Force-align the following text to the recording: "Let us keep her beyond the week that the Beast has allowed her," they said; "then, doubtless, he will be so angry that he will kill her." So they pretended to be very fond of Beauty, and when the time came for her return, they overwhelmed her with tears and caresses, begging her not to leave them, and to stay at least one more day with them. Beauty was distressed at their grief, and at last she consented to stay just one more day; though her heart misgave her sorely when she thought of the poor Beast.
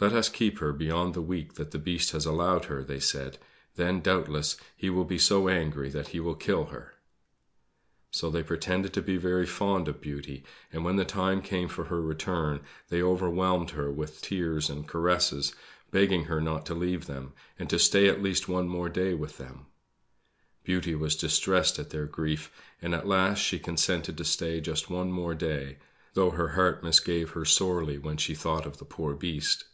"Let 0.00 0.12
us 0.12 0.28
keep 0.28 0.60
her 0.60 0.72
beyond 0.72 1.14
the 1.14 1.20
week 1.22 1.54
that 1.54 1.72
the 1.72 1.78
Beast 1.80 2.12
has 2.12 2.24
allowed 2.24 2.66
her," 2.66 2.84
they 2.84 3.00
said; 3.00 3.36
"then, 3.74 4.00
doubtless, 4.00 4.56
he 4.76 4.90
will 4.90 5.04
be 5.04 5.18
so 5.18 5.48
angry 5.48 5.88
that 5.88 6.06
he 6.08 6.20
will 6.20 6.36
kill 6.36 6.66
her." 6.66 6.94
So 8.12 8.30
they 8.30 8.44
pretended 8.44 8.92
to 8.92 9.02
be 9.02 9.16
very 9.16 9.44
fond 9.44 9.88
of 9.88 10.00
Beauty, 10.00 10.44
and 10.72 10.84
when 10.84 10.94
the 10.94 11.04
time 11.04 11.42
came 11.42 11.66
for 11.66 11.86
her 11.86 12.00
return, 12.00 12.60
they 12.90 13.02
overwhelmed 13.02 13.70
her 13.70 13.90
with 13.90 14.22
tears 14.22 14.70
and 14.70 14.86
caresses, 14.86 15.52
begging 15.90 16.26
her 16.26 16.40
not 16.40 16.64
to 16.66 16.74
leave 16.74 17.06
them, 17.06 17.32
and 17.58 17.68
to 17.68 17.78
stay 17.80 18.08
at 18.08 18.22
least 18.22 18.46
one 18.46 18.68
more 18.68 18.88
day 18.88 19.14
with 19.14 19.36
them. 19.36 19.66
Beauty 20.62 20.94
was 20.94 21.16
distressed 21.16 21.76
at 21.80 21.90
their 21.90 22.06
grief, 22.06 22.52
and 22.80 22.94
at 22.94 23.08
last 23.08 23.40
she 23.42 23.58
consented 23.58 24.16
to 24.18 24.24
stay 24.24 24.60
just 24.60 24.88
one 24.88 25.10
more 25.10 25.34
day; 25.34 25.78
though 26.14 26.30
her 26.30 26.50
heart 26.50 26.84
misgave 26.84 27.30
her 27.30 27.44
sorely 27.44 27.98
when 27.98 28.16
she 28.16 28.36
thought 28.36 28.64
of 28.64 28.78
the 28.78 28.84
poor 28.84 29.12
Beast. 29.16 29.64